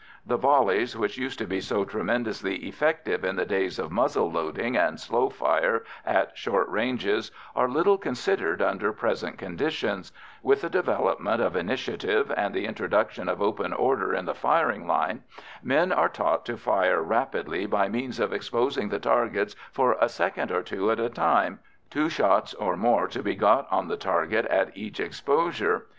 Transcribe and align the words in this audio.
The 0.25 0.35
"volleys," 0.35 0.97
which 0.97 1.19
used 1.19 1.37
to 1.37 1.45
be 1.45 1.61
so 1.61 1.85
tremendously 1.85 2.55
effective 2.67 3.23
in 3.23 3.35
the 3.35 3.45
days 3.45 3.77
of 3.77 3.91
muzzle 3.91 4.31
loading 4.31 4.75
and 4.75 4.99
slow 4.99 5.29
fire 5.29 5.83
at 6.03 6.35
short 6.35 6.67
ranges, 6.69 7.29
are 7.55 7.69
little 7.69 7.99
considered 7.99 8.63
under 8.63 8.93
present 8.93 9.37
conditions; 9.37 10.11
with 10.41 10.61
the 10.61 10.71
development 10.71 11.39
of 11.39 11.55
initiative, 11.55 12.33
and 12.35 12.51
the 12.55 12.65
introduction 12.65 13.29
of 13.29 13.43
open 13.43 13.73
order 13.73 14.11
in 14.15 14.25
the 14.25 14.33
firing 14.33 14.87
line, 14.87 15.21
men 15.61 15.91
are 15.91 16.09
taught 16.09 16.47
to 16.47 16.57
fire 16.57 16.99
rapidly 17.03 17.67
by 17.67 17.87
means 17.87 18.19
of 18.19 18.33
exposing 18.33 18.89
the 18.89 18.97
targets 18.97 19.55
for 19.71 19.97
a 20.01 20.09
second 20.09 20.51
or 20.51 20.63
two 20.63 20.89
at 20.89 20.99
a 20.99 21.09
time, 21.11 21.59
two 21.91 22.09
shots 22.09 22.55
or 22.55 22.75
more 22.75 23.07
to 23.07 23.21
be 23.21 23.35
got 23.35 23.71
on 23.71 23.87
the 23.87 23.97
target 23.97 24.45
at 24.47 24.75
each 24.75 24.99
exposure. 24.99 25.85